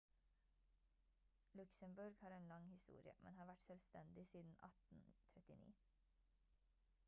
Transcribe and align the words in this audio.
luxembourg 1.53 2.13
har 2.21 2.31
en 2.31 2.47
lang 2.47 2.71
historie 2.75 3.13
men 3.27 3.37
har 3.39 3.49
vært 3.51 3.63
selvstendig 3.67 4.27
siden 4.33 4.53
1839 4.69 5.73